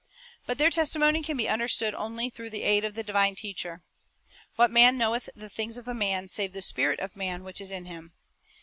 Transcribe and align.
4 0.01 0.41
But 0.47 0.57
their 0.57 0.71
testimony 0.71 1.21
can 1.21 1.37
be 1.37 1.47
understood 1.47 1.93
only 1.93 2.27
through 2.31 2.49
the 2.49 2.63
aid 2.63 2.83
of 2.83 2.95
the 2.95 3.03
divine 3.03 3.35
Teacher. 3.35 3.83
"What 4.55 4.71
man 4.71 4.97
knoweth 4.97 5.29
the 5.35 5.47
things 5.47 5.77
of 5.77 5.87
a 5.87 5.93
man, 5.93 6.27
save 6.27 6.53
the 6.53 6.63
spirit 6.63 6.99
of 6.99 7.15
man 7.15 7.43
which 7.43 7.61
is 7.61 7.69
in 7.69 7.85
him? 7.85 8.11